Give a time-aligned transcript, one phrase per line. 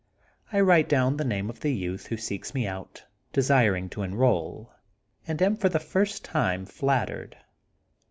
[0.51, 3.03] I write down the name of the youth who seeks me out
[3.33, 4.73] desiring to enroll
[5.27, 7.37] and am for the first time flattered.